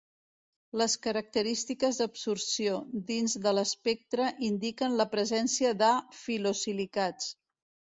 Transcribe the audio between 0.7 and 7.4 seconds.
Les característiques d'absorció dins de l'espectre indiquen la presència de filosilicats.